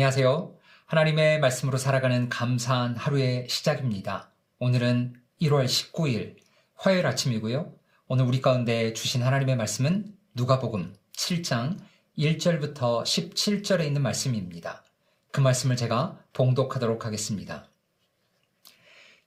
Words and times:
안녕하세요. 0.00 0.54
하나님의 0.86 1.40
말씀으로 1.40 1.76
살아가는 1.76 2.30
감사한 2.30 2.96
하루의 2.96 3.46
시작입니다. 3.50 4.30
오늘은 4.58 5.12
1월 5.42 5.66
19일 5.66 6.36
화요일 6.74 7.06
아침이고요. 7.06 7.74
오늘 8.08 8.24
우리 8.24 8.40
가운데 8.40 8.94
주신 8.94 9.22
하나님의 9.22 9.56
말씀은 9.56 10.06
누가복음 10.32 10.94
7장 11.14 11.76
1절부터 12.16 13.02
17절에 13.02 13.84
있는 13.84 14.00
말씀입니다. 14.00 14.82
그 15.32 15.42
말씀을 15.42 15.76
제가 15.76 16.18
봉독하도록 16.32 17.04
하겠습니다. 17.04 17.68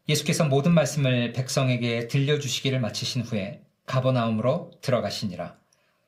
예수께서 0.09 0.45
모든 0.45 0.71
말씀을 0.73 1.33
백성에게 1.33 2.07
들려주시기를 2.07 2.79
마치신 2.79 3.21
후에 3.21 3.61
가버나움으로 3.85 4.71
들어가시니라. 4.81 5.55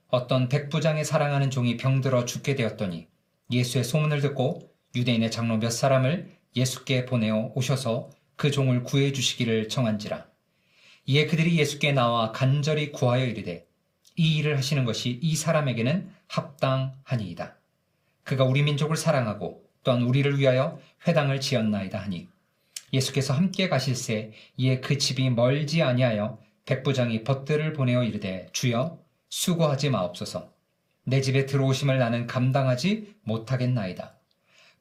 어떤 0.08 0.50
백부장의 0.50 1.06
사랑하는 1.06 1.52
종이 1.52 1.78
병들어 1.78 2.26
죽게 2.26 2.56
되었더니 2.56 3.08
예수의 3.52 3.84
소문을 3.84 4.22
듣고 4.22 4.72
유대인의 4.96 5.32
장로 5.32 5.58
몇 5.58 5.70
사람을 5.70 6.32
예수께 6.56 7.06
보내어 7.06 7.52
오셔서 7.56 8.10
그 8.36 8.52
종을 8.52 8.84
구해 8.84 9.12
주시기를 9.12 9.70
청한지라. 9.70 10.26
이에 11.08 11.26
그들이 11.28 11.58
예수께 11.58 11.92
나와 11.92 12.32
간절히 12.32 12.92
구하여 12.92 13.26
이르되 13.26 13.68
이 14.16 14.38
일을 14.38 14.58
하시는 14.58 14.86
것이 14.86 15.20
이 15.22 15.36
사람에게는 15.36 16.10
합당하니이다. 16.28 17.56
그가 18.24 18.44
우리 18.46 18.64
민족을 18.64 18.98
사랑하고 18.98 19.64
또한 19.84 20.02
우리를 20.02 20.40
위하여 20.40 20.80
회당을 21.08 21.40
지었나이다 21.40 22.00
하니 22.00 22.28
예수께서 22.92 23.34
함께 23.34 23.70
가실새 23.70 24.32
이에 24.58 24.80
그 24.80 24.98
집이 24.98 25.30
멀지 25.30 25.84
아니하여 25.84 26.40
백부장이 26.66 27.24
벗들을 27.24 27.74
보내어 27.74 28.04
이르되 28.04 28.48
주여 28.52 28.98
수고하지 29.30 29.92
마옵소서 29.92 30.55
내 31.06 31.22
집에 31.22 31.46
들어오심을 31.46 32.00
나는 32.00 32.26
감당하지 32.26 33.16
못하겠나이다. 33.24 34.16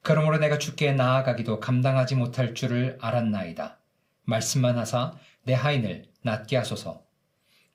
그러므로 0.01 0.37
내가 0.37 0.57
주께 0.57 0.91
나아가기도 0.91 1.59
감당하지 1.59 2.15
못할 2.15 2.55
줄을 2.55 2.97
알았나이다. 2.99 3.77
말씀만 4.23 4.77
하사 4.77 5.13
내 5.43 5.53
하인을 5.53 6.05
낫게 6.23 6.57
하소서. 6.57 7.03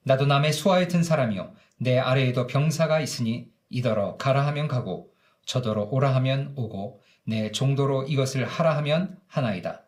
나도 0.03 0.27
남의 0.27 0.53
수하에 0.53 0.89
든 0.89 1.03
사람이요 1.03 1.55
내 1.78 1.98
아래에도 1.98 2.47
병사가 2.47 3.01
있으니 3.01 3.48
이더러 3.69 4.17
가라 4.17 4.47
하면 4.48 4.67
가고 4.67 5.12
저더러 5.45 5.84
오라 5.84 6.15
하면 6.17 6.53
오고 6.56 7.03
내 7.25 7.53
정도로 7.53 8.05
이것을 8.05 8.45
하라 8.45 8.77
하면 8.78 9.17
하나이다. 9.28 9.83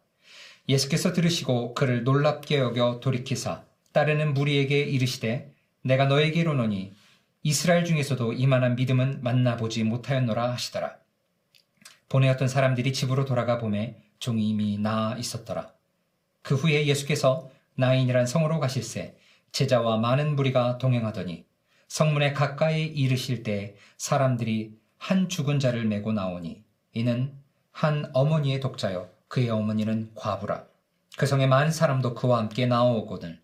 예수께서 0.69 1.13
들으시고 1.13 1.75
그를 1.75 2.05
놀랍게 2.05 2.59
여겨 2.59 3.01
돌이키사 3.01 3.65
따르는 3.93 4.35
무리에게 4.35 4.81
이르시되 4.83 5.53
내가 5.83 6.07
너에게 6.07 6.41
이르노니 6.41 6.93
이스라엘 7.45 7.85
중에서도 7.85 8.35
이만한 8.35 8.77
믿음은 8.77 9.23
만나보지 9.23 9.83
못하였노라 9.85 10.53
하시더라. 10.53 10.97
보내었던 12.09 12.47
사람들이 12.47 12.93
집으로 12.93 13.25
돌아가 13.25 13.59
보매 13.59 13.97
종이 14.19 14.49
이미 14.49 14.79
나아 14.79 15.17
있었더라. 15.17 15.73
그 16.43 16.55
후에 16.55 16.87
예수께서 16.87 17.51
나인이란 17.75 18.27
성으로 18.27 18.61
가실새 18.61 19.17
제자와 19.51 19.99
많은 19.99 20.37
무리가 20.37 20.79
동행하더니 20.79 21.45
성문에 21.89 22.33
가까이 22.33 22.87
이르실 22.87 23.43
때 23.43 23.77
사람들이 23.97 24.79
한 24.99 25.29
죽은 25.29 25.59
자를 25.59 25.85
메고 25.85 26.13
나오니 26.13 26.63
이는 26.93 27.35
한 27.73 28.09
어머니의 28.13 28.61
독자여 28.61 29.11
그의 29.27 29.51
어머니는 29.51 30.13
과부라. 30.15 30.65
그 31.17 31.27
성에 31.27 31.47
많은 31.47 31.73
사람도 31.73 32.15
그와 32.15 32.39
함께 32.39 32.67
나오거든 32.67 33.41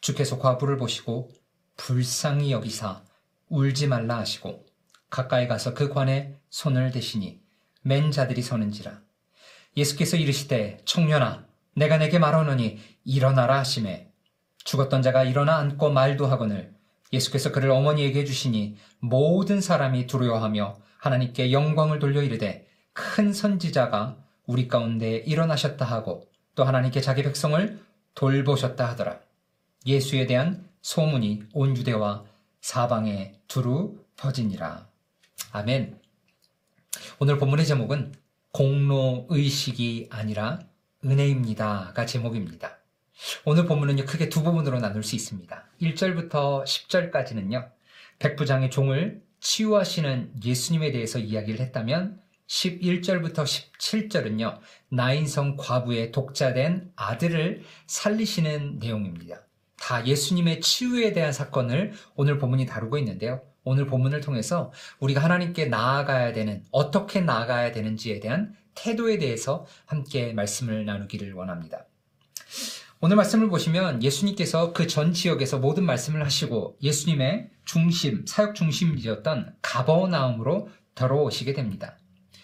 주께서 0.00 0.38
과부를 0.38 0.76
보시고 0.76 1.30
불쌍히 1.76 2.52
여기사 2.52 3.02
울지 3.48 3.86
말라 3.86 4.18
하시고 4.18 4.66
가까이 5.10 5.48
가서 5.48 5.74
그 5.74 5.88
관에 5.88 6.34
손을 6.50 6.90
대시니 6.90 7.40
맨 7.82 8.10
자들이 8.10 8.42
서는지라 8.42 9.00
예수께서 9.76 10.16
이르시되 10.16 10.78
청년아 10.84 11.46
내가 11.74 11.98
내게 11.98 12.18
말하노니 12.18 12.78
일어나라 13.04 13.58
하심에 13.58 14.10
죽었던 14.64 15.02
자가 15.02 15.24
일어나 15.24 15.56
앉고 15.56 15.90
말도 15.90 16.26
하거늘 16.26 16.74
예수께서 17.12 17.52
그를 17.52 17.70
어머니에게 17.70 18.24
주시니 18.24 18.76
모든 19.00 19.60
사람이 19.60 20.06
두려워하며 20.06 20.76
하나님께 20.98 21.52
영광을 21.52 21.98
돌려 21.98 22.22
이르되 22.22 22.66
큰 22.92 23.32
선지자가 23.32 24.18
우리 24.46 24.68
가운데 24.68 25.16
일어나셨다 25.16 25.84
하고 25.84 26.28
또 26.54 26.64
하나님께 26.64 27.00
자기 27.00 27.22
백성을 27.22 27.80
돌보셨다 28.14 28.88
하더라. 28.88 29.20
예수에 29.86 30.26
대한 30.26 30.68
소문이 30.82 31.44
온 31.52 31.76
유대와 31.76 32.24
사방에 32.60 33.34
두루 33.48 34.04
퍼지니라. 34.16 34.88
아멘. 35.52 36.00
오늘 37.18 37.38
본문의 37.38 37.66
제목은 37.66 38.14
공로 38.52 39.26
의식이 39.28 40.08
아니라 40.10 40.58
은혜입니다가 41.04 42.06
제목입니다. 42.06 42.78
오늘 43.44 43.66
본문은요, 43.66 44.04
크게 44.04 44.28
두 44.28 44.42
부분으로 44.42 44.78
나눌 44.78 45.02
수 45.02 45.16
있습니다. 45.16 45.64
1절부터 45.80 46.64
10절까지는요, 46.64 47.70
백부장의 48.18 48.70
종을 48.70 49.22
치유하시는 49.40 50.34
예수님에 50.44 50.92
대해서 50.92 51.18
이야기를 51.18 51.60
했다면, 51.60 52.20
11절부터 52.46 53.44
17절은요, 53.44 54.58
나인성 54.88 55.56
과부의 55.56 56.12
독자된 56.12 56.92
아들을 56.96 57.62
살리시는 57.86 58.78
내용입니다. 58.78 59.47
다 59.80 60.04
예수님의 60.06 60.60
치유에 60.60 61.12
대한 61.12 61.32
사건을 61.32 61.92
오늘 62.14 62.38
본문이 62.38 62.66
다루고 62.66 62.98
있는데요. 62.98 63.42
오늘 63.64 63.86
본문을 63.86 64.20
통해서 64.20 64.72
우리가 65.00 65.22
하나님께 65.22 65.66
나아가야 65.66 66.32
되는, 66.32 66.64
어떻게 66.70 67.20
나아가야 67.20 67.72
되는지에 67.72 68.20
대한 68.20 68.54
태도에 68.74 69.18
대해서 69.18 69.66
함께 69.86 70.32
말씀을 70.32 70.84
나누기를 70.84 71.32
원합니다. 71.34 71.84
오늘 73.00 73.16
말씀을 73.16 73.48
보시면 73.48 74.02
예수님께서 74.02 74.72
그 74.72 74.86
전 74.86 75.12
지역에서 75.12 75.58
모든 75.58 75.84
말씀을 75.84 76.24
하시고 76.24 76.78
예수님의 76.82 77.50
중심, 77.64 78.24
사역 78.26 78.54
중심이었던 78.54 79.54
가버나움으로 79.62 80.68
들어오시게 80.94 81.52
됩니다. 81.52 81.96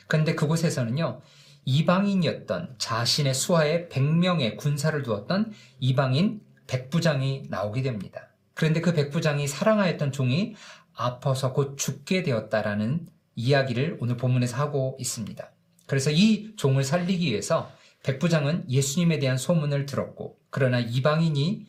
그런데 0.07 0.35
그곳에서는요, 0.35 1.23
이방인이었던 1.65 2.75
자신의 2.79 3.35
수하에 3.35 3.89
100명의 3.89 4.57
군사를 4.57 5.03
두었던 5.03 5.53
이방인 5.81 6.41
백부장이 6.67 7.45
나오게 7.49 7.83
됩니다. 7.83 8.29
그런데 8.55 8.81
그 8.81 8.93
백부장이 8.93 9.47
사랑하였던 9.47 10.13
종이 10.13 10.55
아파서 10.95 11.53
곧 11.53 11.77
죽게 11.77 12.23
되었다라는 12.23 13.09
이야기를 13.35 13.99
오늘 14.01 14.17
본문에서 14.17 14.57
하고 14.57 14.97
있습니다. 15.01 15.51
그래서 15.87 16.11
이 16.11 16.55
종을 16.57 16.85
살리기 16.85 17.27
위해서 17.27 17.71
백부장은 18.05 18.71
예수님에 18.71 19.19
대한 19.19 19.37
소문을 19.37 19.87
들었고, 19.87 20.39
그러나 20.51 20.79
이방인이 20.79 21.67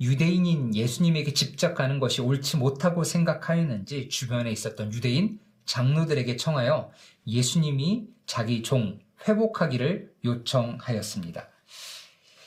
유대인인 0.00 0.74
예수님에게 0.74 1.32
집착하는 1.32 2.00
것이 2.00 2.20
옳지 2.20 2.58
못하고 2.58 3.04
생각하였는지 3.04 4.08
주변에 4.08 4.50
있었던 4.50 4.92
유대인 4.92 5.38
장로들에게 5.64 6.36
청하여 6.36 6.90
예수님이 7.26 8.08
자기 8.26 8.62
종 8.62 8.98
회복하기를 9.26 10.12
요청하였습니다. 10.24 11.48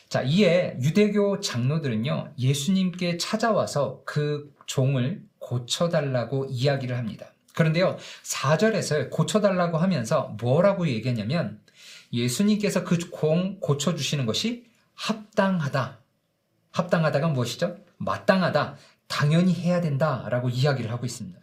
자, 0.09 0.23
이에 0.23 0.75
유대교 0.81 1.39
장로들은요, 1.39 2.33
예수님께 2.39 3.17
찾아와서 3.17 4.01
그 4.05 4.51
종을 4.65 5.23
고쳐달라고 5.37 6.47
이야기를 6.49 6.97
합니다. 6.97 7.27
그런데요, 7.53 7.97
4절에서 8.23 9.11
고쳐달라고 9.11 9.77
하면서 9.77 10.35
뭐라고 10.41 10.87
얘기했냐면, 10.87 11.61
예수님께서 12.11 12.83
그 12.83 12.97
공 13.11 13.59
고쳐주시는 13.59 14.25
것이 14.25 14.65
합당하다. 14.95 15.99
합당하다가 16.71 17.27
무엇이죠? 17.27 17.77
마땅하다. 17.97 18.77
당연히 19.07 19.53
해야 19.53 19.79
된다. 19.79 20.27
라고 20.29 20.49
이야기를 20.49 20.91
하고 20.91 21.05
있습니다. 21.05 21.39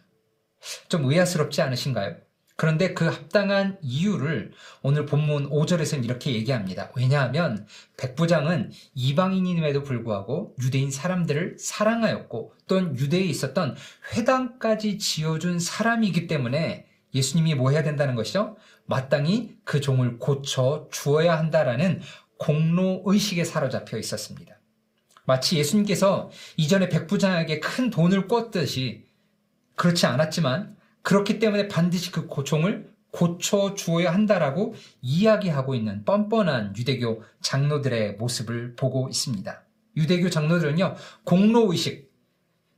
좀 0.89 1.05
의아스럽지 1.05 1.61
않으신가요? 1.61 2.17
그런데 2.57 2.95
그 2.95 3.05
합당한 3.05 3.77
이유를 3.83 4.51
오늘 4.81 5.05
본문 5.05 5.51
5절에서는 5.51 6.03
이렇게 6.03 6.33
얘기합니다. 6.33 6.91
왜냐하면 6.95 7.67
백부장은 7.97 8.71
이방인임에도 8.95 9.83
불구하고 9.83 10.55
유대인 10.61 10.89
사람들을 10.89 11.57
사랑하였고 11.59 12.53
또는 12.67 12.97
유대에 12.97 13.21
있었던 13.21 13.75
회당까지 14.11 14.97
지어준 14.97 15.59
사람이기 15.59 16.25
때문에 16.25 16.87
예수님이 17.13 17.53
뭐 17.53 17.69
해야 17.69 17.83
된다는 17.83 18.15
것이죠? 18.15 18.57
마땅히 18.85 19.55
그 19.63 19.79
종을 19.79 20.17
고쳐 20.17 20.87
주어야 20.91 21.37
한다라는 21.37 22.01
공로 22.37 23.03
의식에 23.05 23.43
사로잡혀 23.43 23.99
있었습니다. 23.99 24.55
마치 25.25 25.57
예수님께서 25.59 26.31
이전에 26.55 26.89
백부장에게 26.89 27.59
큰 27.59 27.91
돈을 27.91 28.27
꿨듯이 28.27 29.05
그렇지 29.75 30.07
않았지만 30.07 30.76
그렇기 31.07 31.39
때문에 31.39 31.69
반드시 31.69 32.11
그 32.11 32.27
고총을 32.27 32.91
고쳐 33.11 33.75
주어야 33.75 34.13
한다라고 34.13 34.75
이야기하고 35.01 35.73
있는 35.73 36.03
뻔뻔한 36.03 36.75
유대교 36.75 37.23
장로들의 37.39 38.15
모습을 38.15 38.75
보고 38.75 39.07
있습니다. 39.07 39.63
유대교 39.95 40.29
장로들은요, 40.29 40.95
공로 41.23 41.71
의식, 41.71 42.11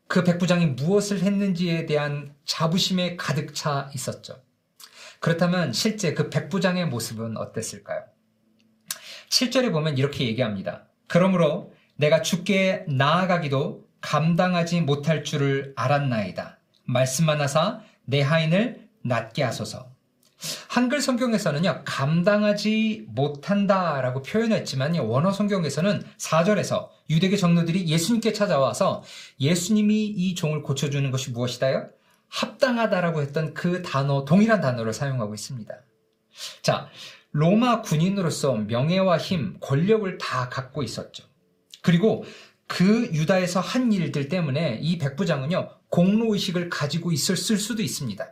그 0.07 0.23
백부장이 0.23 0.67
무엇을 0.67 1.23
했는지에 1.23 1.87
대한 1.87 2.35
자부심에 2.45 3.15
가득 3.15 3.55
차 3.55 3.89
있었죠. 3.95 4.43
그렇다면 5.19 5.73
실제 5.73 6.13
그 6.13 6.29
백부장의 6.29 6.85
모습은 6.85 7.35
어땠을까요? 7.35 8.03
7절에 9.29 9.71
보면 9.71 9.97
이렇게 9.97 10.27
얘기합니다. 10.27 10.85
그러므로 11.07 11.73
내가 11.95 12.21
죽게 12.21 12.85
나아가기도 12.89 13.87
감당하지 14.01 14.81
못할 14.81 15.23
줄을 15.23 15.73
알았나이다. 15.75 16.59
말씀만 16.83 17.41
하사 17.41 17.81
내 18.09 18.21
하인을 18.21 18.89
낫게 19.03 19.43
하소서. 19.43 19.87
한글 20.67 21.01
성경에서는요, 21.01 21.81
감당하지 21.85 23.05
못한다 23.09 24.01
라고 24.01 24.21
표현했지만 24.21 24.95
원어 24.95 25.31
성경에서는 25.31 26.03
4절에서 26.17 26.89
유대교 27.09 27.35
정로들이 27.35 27.87
예수님께 27.87 28.33
찾아와서 28.33 29.03
예수님이 29.39 30.05
이 30.05 30.35
종을 30.35 30.63
고쳐주는 30.63 31.11
것이 31.11 31.31
무엇이다요? 31.31 31.89
합당하다라고 32.29 33.21
했던 33.21 33.53
그 33.53 33.81
단어, 33.81 34.23
동일한 34.23 34.61
단어를 34.61 34.93
사용하고 34.93 35.33
있습니다. 35.33 35.73
자, 36.61 36.89
로마 37.31 37.81
군인으로서 37.81 38.53
명예와 38.55 39.17
힘, 39.17 39.57
권력을 39.59 40.17
다 40.17 40.49
갖고 40.49 40.83
있었죠. 40.83 41.25
그리고 41.81 42.23
그 42.69 43.09
유다에서 43.11 43.59
한 43.59 43.91
일들 43.91 44.29
때문에 44.29 44.77
이 44.81 44.99
백부장은요, 44.99 45.69
공로의식을 45.89 46.69
가지고 46.69 47.11
있었을 47.11 47.57
수도 47.57 47.81
있습니다. 47.81 48.31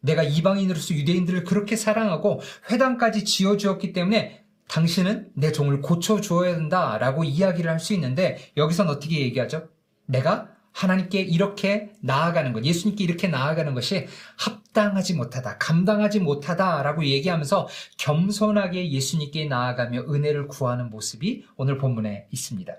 내가 0.00 0.22
이방인으로서 0.22 0.94
유대인들을 0.94 1.44
그렇게 1.44 1.76
사랑하고 1.76 2.40
회당까지 2.70 3.24
지어주었기 3.26 3.92
때문에 3.92 4.42
당신은 4.68 5.32
내 5.34 5.52
종을 5.52 5.82
고쳐주어야 5.82 6.56
된다 6.56 6.96
라고 6.98 7.24
이야기를 7.24 7.70
할 7.70 7.78
수 7.78 7.92
있는데 7.92 8.38
여기선 8.56 8.88
어떻게 8.88 9.20
얘기하죠? 9.20 9.68
내가 10.06 10.48
하나님께 10.72 11.20
이렇게 11.20 11.92
나아가는 12.00 12.54
것, 12.54 12.64
예수님께 12.64 13.04
이렇게 13.04 13.28
나아가는 13.28 13.74
것이 13.74 14.06
합당하지 14.38 15.12
못하다, 15.12 15.58
감당하지 15.58 16.20
못하다 16.20 16.82
라고 16.82 17.04
얘기하면서 17.04 17.68
겸손하게 17.98 18.90
예수님께 18.90 19.44
나아가며 19.44 20.04
은혜를 20.08 20.48
구하는 20.48 20.88
모습이 20.88 21.44
오늘 21.56 21.76
본문에 21.76 22.28
있습니다. 22.30 22.74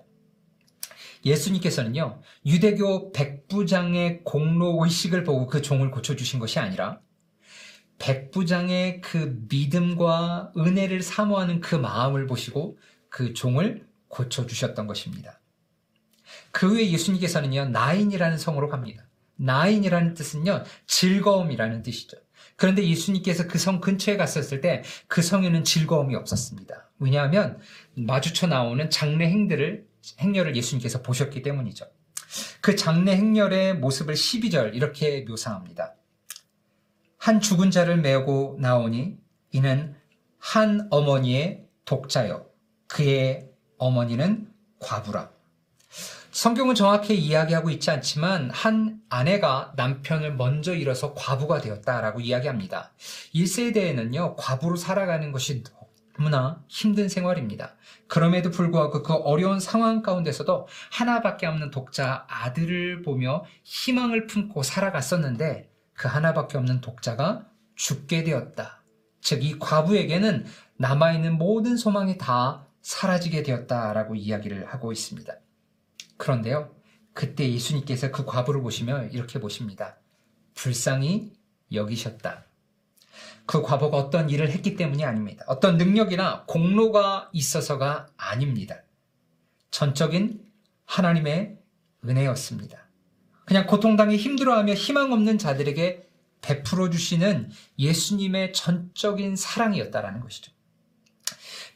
예수님께서는요, 1.25 2.21
유대교 2.45 3.11
백부장의 3.11 4.23
공로 4.23 4.79
의식을 4.83 5.23
보고 5.23 5.47
그 5.47 5.61
종을 5.61 5.91
고쳐주신 5.91 6.39
것이 6.39 6.59
아니라 6.59 6.99
백부장의 7.97 9.01
그 9.01 9.39
믿음과 9.49 10.53
은혜를 10.57 11.01
사모하는 11.01 11.61
그 11.61 11.75
마음을 11.75 12.27
보시고 12.27 12.77
그 13.09 13.33
종을 13.33 13.87
고쳐주셨던 14.09 14.85
것입니다. 14.87 15.39
그 16.51 16.69
후에 16.69 16.91
예수님께서는요, 16.91 17.65
나인이라는 17.65 18.37
성으로 18.37 18.69
갑니다. 18.69 19.05
나인이라는 19.37 20.13
뜻은요, 20.13 20.63
즐거움이라는 20.87 21.83
뜻이죠. 21.83 22.17
그런데 22.57 22.87
예수님께서 22.87 23.47
그 23.47 23.57
성 23.57 23.81
근처에 23.81 24.15
갔었을 24.17 24.61
때 24.61 24.83
그 25.07 25.21
성에는 25.21 25.63
즐거움이 25.63 26.15
없었습니다. 26.15 26.89
왜냐하면 26.99 27.59
마주쳐 27.95 28.47
나오는 28.47 28.89
장례 28.89 29.27
행들을, 29.27 29.84
행렬을 30.19 30.55
예수님께서 30.55 31.01
보셨기 31.01 31.41
때문이죠. 31.41 31.85
그 32.61 32.75
장례 32.75 33.15
행렬의 33.15 33.75
모습을 33.75 34.13
12절 34.15 34.75
이렇게 34.75 35.21
묘사합니다. 35.27 35.95
한 37.17 37.39
죽은 37.39 37.71
자를 37.71 37.97
메고 37.97 38.57
나오니 38.59 39.17
이는 39.51 39.95
한 40.37 40.87
어머니의 40.91 41.65
독자요. 41.85 42.45
그의 42.87 43.49
어머니는 43.77 44.51
과부라. 44.79 45.31
성경은 46.31 46.75
정확히 46.75 47.17
이야기하고 47.17 47.69
있지 47.69 47.89
않지만 47.91 48.49
한 48.51 48.99
아내가 49.09 49.71
남편을 49.77 50.35
먼저 50.35 50.75
잃어서 50.75 51.13
과부가 51.13 51.61
되었다라고 51.61 52.19
이야기합니다. 52.19 52.91
1세대에는요, 53.33 54.35
과부로 54.37 54.75
살아가는 54.75 55.31
것이 55.31 55.63
너무나 56.17 56.63
힘든 56.67 57.09
생활입니다. 57.09 57.75
그럼에도 58.07 58.49
불구하고 58.49 59.03
그 59.03 59.13
어려운 59.13 59.59
상황 59.59 60.01
가운데서도 60.01 60.67
하나밖에 60.91 61.45
없는 61.45 61.71
독자 61.71 62.25
아들을 62.29 63.01
보며 63.01 63.43
희망을 63.63 64.27
품고 64.27 64.63
살아갔었는데 64.63 65.69
그 65.93 66.07
하나밖에 66.07 66.57
없는 66.57 66.81
독자가 66.81 67.45
죽게 67.75 68.23
되었다. 68.23 68.83
즉, 69.21 69.43
이 69.43 69.57
과부에게는 69.59 70.45
남아있는 70.77 71.37
모든 71.37 71.77
소망이 71.77 72.17
다 72.17 72.67
사라지게 72.81 73.43
되었다라고 73.43 74.15
이야기를 74.15 74.67
하고 74.67 74.91
있습니다. 74.91 75.33
그런데요, 76.17 76.73
그때 77.13 77.49
예수님께서 77.49 78.11
그 78.11 78.25
과부를 78.25 78.61
보시며 78.61 79.05
이렇게 79.05 79.39
보십니다. 79.39 79.97
불쌍히 80.53 81.33
여기셨다. 81.71 82.45
그 83.45 83.61
과부가 83.61 83.97
어떤 83.97 84.29
일을 84.29 84.49
했기 84.49 84.75
때문이 84.75 85.05
아닙니다. 85.05 85.45
어떤 85.47 85.77
능력이나 85.77 86.45
공로가 86.47 87.29
있어서가 87.31 88.07
아닙니다. 88.17 88.83
전적인 89.71 90.43
하나님의 90.85 91.57
은혜였습니다. 92.05 92.87
그냥 93.45 93.67
고통당해 93.67 94.15
힘들어하며 94.17 94.73
희망 94.73 95.11
없는 95.11 95.37
자들에게 95.37 96.07
베풀어 96.41 96.89
주시는 96.89 97.49
예수님의 97.79 98.53
전적인 98.53 99.35
사랑이었다라는 99.35 100.21
것이죠. 100.21 100.51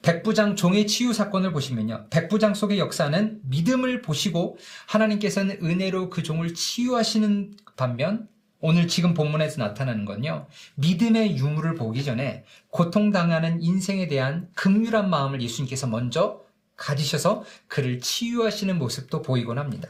백부장 0.01 0.56
종의 0.56 0.88
치유 0.88 1.13
사건을 1.13 1.51
보시면요. 1.51 2.07
백부장 2.10 2.54
속의 2.54 2.80
역사는 2.80 3.42
믿음을 3.44 4.01
보시고 4.01 4.57
하나님께서는 4.88 5.60
은혜로 5.62 6.10
그 6.10 6.24
종을 6.24 6.54
치유하시는 6.54 7.56
반면 7.75 8.30
오늘 8.61 8.88
지금 8.88 9.13
본문에서 9.13 9.61
나타나는 9.61 10.06
건요. 10.06 10.47
믿음의 10.75 11.38
유무를 11.38 11.75
보기 11.75 12.03
전에 12.03 12.44
고통당하는 12.69 13.61
인생에 13.61 14.07
대한 14.07 14.50
극률한 14.53 15.09
마음을 15.09 15.41
예수님께서 15.41 15.88
먼저 15.88 16.41
가지셔서 16.75 17.44
그를 17.67 18.00
치유하시는 18.00 18.77
모습도 18.77 19.21
보이곤 19.21 19.59
합니다. 19.59 19.89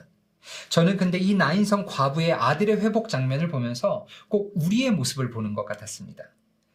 저는 0.70 0.98
근데 0.98 1.18
이 1.18 1.36
나인성 1.36 1.86
과부의 1.86 2.34
아들의 2.34 2.78
회복 2.82 3.10
장면을 3.10 3.50
보면서 3.50 4.08
꼭 4.28 4.52
우리의 4.56 4.92
모습을 4.92 5.30
보는 5.30 5.54
것 5.54 5.66
같았습니다. 5.66 6.24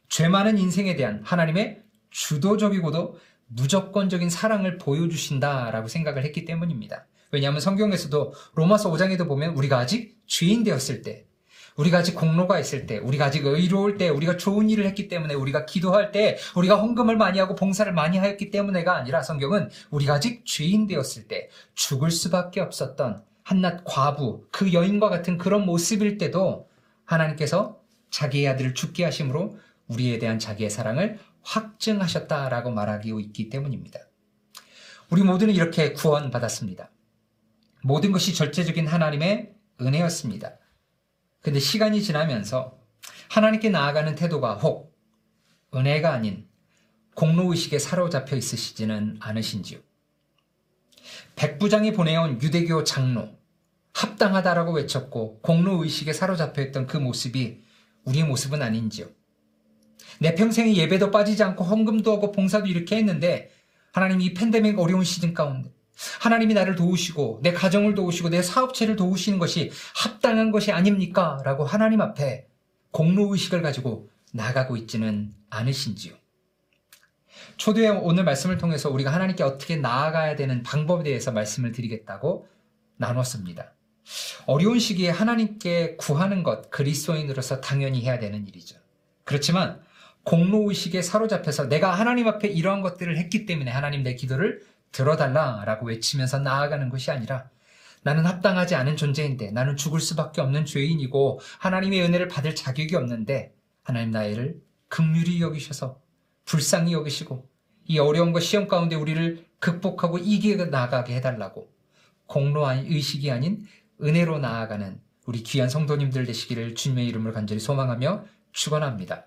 죄 0.08 0.29
많은 0.29 0.58
인생에 0.58 0.97
대한 0.97 1.23
하나님의 1.25 1.82
주도적이고도 2.11 3.19
무조건적인 3.47 4.31
사랑을 4.31 4.79
보여주신다라고 4.79 5.88
생각을 5.88 6.25
했기 6.25 6.44
때문입니다. 6.44 7.06
왜냐하면 7.32 7.61
성경에서도 7.61 8.32
로마서 8.55 8.93
5장에도 8.93 9.26
보면 9.26 9.55
우리가 9.55 9.79
아직 9.79 10.17
죄인 10.26 10.62
되었을 10.62 11.02
때, 11.02 11.26
우리가 11.76 11.99
아직 11.99 12.15
공로가 12.15 12.59
있을 12.61 12.87
때, 12.87 12.99
우리가 12.99 13.26
아직 13.26 13.45
의로울 13.45 13.99
때, 13.99 14.09
우리가 14.09 14.37
좋은 14.37 14.71
일을 14.71 14.87
했기 14.87 15.09
때문에, 15.09 15.35
우리가 15.35 15.66
기도할 15.66 16.12
때, 16.12 16.38
우리가 16.54 16.76
헌금을 16.76 17.16
많이 17.16 17.38
하고 17.38 17.54
봉사를 17.54 17.93
많이 17.93 18.16
하였기 18.19 18.50
때문에가 18.50 18.95
아니라 18.97 19.23
성경은 19.23 19.71
우리가 19.90 20.14
아직 20.14 20.45
죄인 20.47 20.87
되었을 20.87 21.26
때 21.26 21.49
죽을 21.75 22.11
수밖에 22.11 22.61
없었던 22.61 23.25
한낱 23.43 23.83
과부, 23.85 24.47
그 24.50 24.73
여인과 24.73 25.09
같은 25.11 25.37
그런 25.37 25.66
모습일 25.66 26.16
때도 26.19 26.69
하나님께서 27.04 27.81
자기의 28.11 28.49
아들을 28.49 28.75
죽게 28.75 29.04
하심으로 29.04 29.59
우리에 29.88 30.19
대한 30.19 30.38
자기의 30.38 30.71
사랑을 30.71 31.19
확증하셨다라고 31.43 32.71
말하고 32.71 33.21
있기 33.21 33.50
때문입니다. 33.50 34.00
우리 35.11 35.23
모두는 35.23 35.52
이렇게 35.52 35.93
구원받았습니다. 35.93 36.90
모든 37.83 38.12
것이 38.12 38.35
절제적인 38.35 38.87
하나님의 38.87 39.52
은혜였습니다. 39.81 40.52
근데 41.45 41.61
시간이 41.61 42.03
지나면서 42.03 42.79
하나님께 43.29 43.69
나아가는 43.69 44.15
태도가 44.15 44.55
혹 44.55 44.99
은혜가 45.75 46.11
아닌 46.11 46.49
공로의식에 47.17 47.79
사로잡혀 47.79 48.35
있으시지는 48.35 49.19
않으신지요? 49.21 49.79
백부장이 51.37 51.93
보내온 51.93 52.41
유대교 52.41 52.85
장로, 52.85 53.29
합당하다라고 53.93 54.73
외쳤고 54.73 55.41
공로의식에 55.43 56.15
사로잡혀 56.15 56.63
있던 56.63 56.87
그 56.87 56.97
모습이 56.97 57.63
우리의 58.05 58.25
모습은 58.25 58.63
아닌지요. 58.63 59.07
내 60.21 60.35
평생에 60.35 60.75
예배도 60.75 61.11
빠지지 61.11 61.43
않고 61.43 61.63
헌금도 61.63 62.11
하고 62.11 62.33
봉사도 62.33 62.69
이렇게 62.69 62.97
했는데 62.97 63.51
하나님 63.93 64.23
이 64.23 64.33
팬데믹 64.33 64.79
어려운 64.79 65.05
시즌 65.05 65.35
가운데 65.35 65.71
하나님이 66.21 66.55
나를 66.55 66.75
도우시고 66.75 67.41
내 67.43 67.53
가정을 67.53 67.95
도우시고 67.95 68.29
내 68.29 68.43
사업체를 68.43 68.97
도우시는 68.97 69.39
것이 69.39 69.71
합당한 69.95 70.51
것이 70.51 70.73
아닙니까? 70.73 71.39
라고 71.45 71.65
하나님 71.65 72.01
앞에 72.01 72.47
공로의식을 72.91 73.63
가지고 73.63 74.09
나가고 74.33 74.77
있지는 74.77 75.33
않으신지요. 75.51 76.15
초대의 77.57 77.91
오늘 77.91 78.25
말씀을 78.25 78.59
통해서 78.59 78.91
우리가 78.91 79.13
하나님께 79.13 79.43
어떻게 79.45 79.77
나아가야 79.77 80.37
되는 80.37 80.63
방법에 80.63 81.05
대해서 81.05 81.31
말씀을 81.31 81.73
드리겠다고 81.73 82.49
나눴습니다. 82.97 83.73
어려운 84.47 84.79
시기에 84.79 85.11
하나님께 85.11 85.97
구하는 85.97 86.43
것 86.43 86.71
그리스도인으로서 86.71 87.61
당연히 87.61 88.03
해야 88.03 88.19
되는 88.19 88.47
일이죠. 88.47 88.77
그렇지만 89.25 89.81
공로의식에 90.25 91.03
사로잡혀서 91.03 91.69
내가 91.69 91.93
하나님 91.93 92.29
앞에 92.29 92.49
이러한 92.49 92.83
것들을 92.83 93.17
했기 93.19 93.47
때문에 93.47 93.71
하나님 93.71 94.03
내 94.03 94.15
기도를 94.15 94.63
들어달라라고 94.95 95.87
외치면서 95.87 96.39
나아가는 96.39 96.89
것이 96.89 97.11
아니라 97.11 97.51
나는 98.03 98.25
합당하지 98.25 98.75
않은 98.77 98.97
존재인데 98.97 99.51
나는 99.51 99.77
죽을 99.77 100.01
수밖에 100.01 100.41
없는 100.41 100.65
죄인이고 100.65 101.41
하나님의 101.59 102.03
은혜를 102.03 102.29
받을 102.29 102.55
자격이 102.55 102.95
없는데 102.95 103.55
하나님 103.83 104.11
나이를 104.13 104.61
극률이 104.89 105.41
여기셔서 105.41 106.01
불쌍히 106.45 106.93
여기시고 106.93 107.49
이 107.87 107.99
어려움과 107.99 108.41
시험 108.41 108.69
가운데 108.69 108.95
우리를 108.95 109.45
극복하고 109.59 110.19
이겨 110.19 110.65
나가게 110.67 111.17
해달라고 111.17 111.69
공로한 112.27 112.87
의식이 112.87 113.31
아닌 113.31 113.67
은혜로 114.01 114.39
나아가는 114.39 115.01
우리 115.27 115.43
귀한 115.43 115.69
성도님들 115.69 116.27
되시기를 116.27 116.75
주님의 116.75 117.07
이름을 117.09 117.33
간절히 117.33 117.61
소망하며 117.61 118.25
축원합니다. 118.53 119.27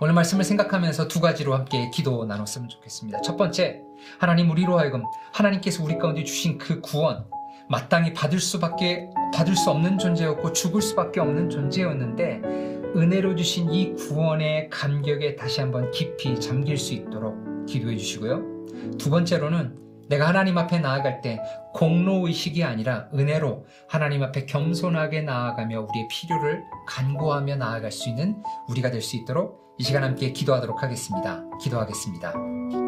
오늘 0.00 0.14
말씀을 0.14 0.44
생각하면서 0.44 1.08
두 1.08 1.20
가지로 1.20 1.54
함께 1.54 1.90
기도 1.90 2.24
나눴으면 2.24 2.68
좋겠습니다. 2.68 3.20
첫 3.22 3.36
번째, 3.36 3.82
하나님 4.18 4.50
우리로 4.50 4.78
하여금 4.78 5.04
하나님께서 5.32 5.82
우리 5.82 5.98
가운데 5.98 6.24
주신 6.24 6.58
그 6.58 6.80
구원 6.80 7.24
마땅히 7.68 8.12
받을 8.12 8.38
수밖에 8.38 9.08
받을 9.34 9.56
수 9.56 9.70
없는 9.70 9.98
존재였고 9.98 10.52
죽을 10.52 10.80
수밖에 10.82 11.20
없는 11.20 11.50
존재였는데 11.50 12.42
은혜로 12.96 13.34
주신 13.36 13.72
이 13.72 13.94
구원의 13.94 14.70
감격에 14.70 15.36
다시 15.36 15.60
한번 15.60 15.90
깊이 15.90 16.38
잠길 16.40 16.78
수 16.78 16.94
있도록 16.94 17.66
기도해 17.66 17.96
주시고요. 17.96 18.96
두 18.98 19.10
번째로는 19.10 19.86
내가 20.08 20.28
하나님 20.28 20.56
앞에 20.56 20.78
나아갈 20.78 21.20
때 21.20 21.40
공로 21.74 22.28
의식이 22.28 22.62
아니라 22.62 23.08
은혜로 23.12 23.66
하나님 23.88 24.22
앞에 24.22 24.46
겸손하게 24.46 25.22
나아가며 25.22 25.80
우리의 25.80 26.06
필요를 26.08 26.62
간구하며 26.86 27.56
나아갈 27.56 27.90
수 27.90 28.08
있는 28.08 28.40
우리가 28.68 28.90
될 28.92 29.02
수 29.02 29.16
있도록 29.16 29.65
이 29.78 29.84
시간 29.84 30.04
함께 30.04 30.32
기도하도록 30.32 30.82
하겠습니다. 30.82 31.42
기도하겠습니다. 31.62 32.85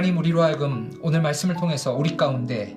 하나님 0.00 0.16
우리로 0.16 0.42
하여금 0.42 0.90
오늘 1.02 1.20
말씀을 1.20 1.56
통해서 1.56 1.92
우리 1.92 2.16
가운데 2.16 2.74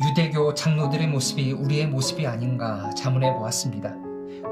유대교 0.00 0.54
장로들의 0.54 1.06
모습이 1.08 1.52
우리의 1.52 1.88
모습이 1.88 2.26
아닌가 2.26 2.88
자문해 2.96 3.34
보았습니다. 3.34 3.94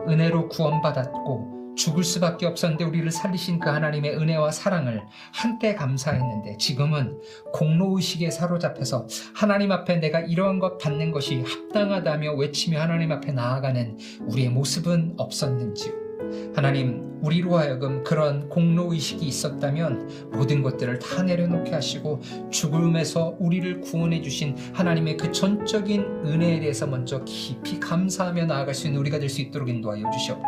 은혜로 0.07 0.51
구원받았고 0.51 1.75
죽을 1.75 2.05
수밖에 2.05 2.45
없었는데 2.45 2.85
우리를 2.85 3.11
살리신 3.11 3.61
그 3.61 3.71
하나님의 3.71 4.15
은혜와 4.15 4.51
사랑을 4.51 5.07
한때 5.33 5.75
감사했는데 5.75 6.59
지금은 6.59 7.19
공로의식에 7.55 8.31
사로잡혀서 8.31 9.07
하나님 9.35 9.73
앞에 9.73 9.97
내가 9.97 10.21
이러한 10.21 10.59
것 10.59 10.77
받는 10.77 11.13
것이 11.13 11.45
합당하다며 11.47 12.35
외치며 12.35 12.79
하나님 12.79 13.11
앞에 13.11 13.33
나아가는 13.33 13.97
우리의 14.21 14.51
모습은 14.51 15.15
없었는지요. 15.17 16.06
하나님, 16.55 17.05
우리로 17.23 17.57
하여금 17.57 18.05
그런 18.05 18.49
공로의식이 18.49 19.25
있었다면 19.27 20.31
모든 20.33 20.63
것들을 20.63 20.99
다 20.99 21.23
내려놓게 21.23 21.73
하시고 21.73 22.21
죽음에서 22.51 23.37
우리를 23.39 23.81
구원해 23.81 24.21
주신 24.21 24.55
하나님의 24.75 25.17
그 25.17 25.33
전적인 25.33 26.03
은혜에 26.27 26.61
대해서 26.61 26.87
먼저 26.87 27.25
깊이 27.25 27.81
감사하며 27.81 28.47
나아갈 28.47 28.75
수 28.75 28.87
있는 28.87 29.01
우리가 29.01 29.19
될 29.19 29.27
수 29.29 29.41
있도록 29.43 29.69
인도하여 29.69 30.09
주시옵고 30.11 30.45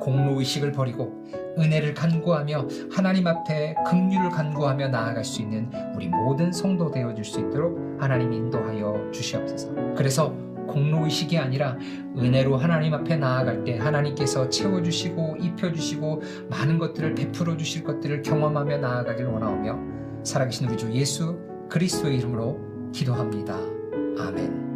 공로의식을 0.00 0.72
버리고 0.72 1.24
은혜를 1.58 1.94
간구하며 1.94 2.68
하나님 2.90 3.26
앞에 3.26 3.74
긍휼을 3.86 4.30
간구하며 4.30 4.88
나아갈 4.88 5.24
수 5.24 5.42
있는 5.42 5.70
우리 5.94 6.08
모든 6.08 6.52
성도 6.52 6.90
되어 6.90 7.14
줄 7.14 7.24
수 7.24 7.40
있도록 7.40 7.78
하나님 7.98 8.32
인도하여 8.32 9.10
주시옵소서. 9.12 9.70
그래서 9.96 10.34
공로의식이 10.66 11.38
아니라 11.38 11.78
은혜로 12.16 12.56
하나님 12.56 12.94
앞에 12.94 13.16
나아갈 13.16 13.64
때 13.64 13.78
하나님께서 13.78 14.48
채워주시고 14.48 15.36
입혀주시고 15.40 16.22
많은 16.50 16.78
것들을 16.78 17.14
베풀어 17.14 17.56
주실 17.56 17.84
것들을 17.84 18.22
경험하며 18.22 18.78
나아가길 18.78 19.26
원하오며 19.26 20.24
살아계신 20.24 20.68
우리 20.68 20.76
주 20.76 20.92
예수 20.92 21.38
그리스도의 21.68 22.18
이름으로 22.18 22.90
기도합니다. 22.92 23.56
아멘. 24.18 24.75